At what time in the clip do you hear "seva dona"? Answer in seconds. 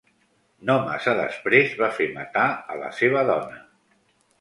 3.05-3.65